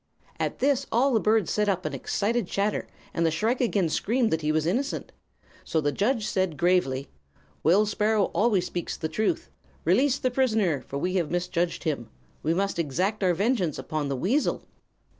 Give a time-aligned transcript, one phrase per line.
[0.39, 4.31] "At this all the birds set up an excited chatter, and the shrike again screamed
[4.31, 5.11] that he was innocent.
[5.63, 7.09] So the judge said, gravely:
[7.61, 9.51] 'Will Sparrow always speaks the truth.
[9.85, 12.09] Release the prisoner, for we have misjudged him.
[12.41, 14.65] We must exact our vengeance upon the weasel.'